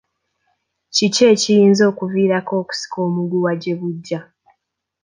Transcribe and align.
Kiki 0.95 1.21
ekiyinza 1.31 1.83
okuviirako 1.91 2.51
okusika 2.61 2.97
omuguwa 3.07 3.51
gye 3.61 3.73
bujja? 3.79 4.19